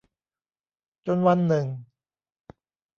[1.05, 1.67] จนวันหนึ่ง